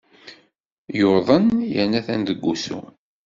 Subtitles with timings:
[0.99, 2.79] Yuḍen yerna atan deg wusu.